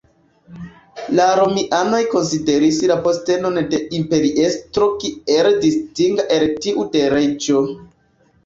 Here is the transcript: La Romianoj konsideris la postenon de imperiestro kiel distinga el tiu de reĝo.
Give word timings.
La 1.17 1.25
Romianoj 1.39 1.99
konsideris 2.13 2.79
la 2.93 2.97
postenon 3.09 3.59
de 3.75 3.81
imperiestro 3.99 4.89
kiel 5.05 5.51
distinga 5.67 6.27
el 6.39 6.49
tiu 6.65 6.89
de 6.97 7.05
reĝo. 7.17 7.63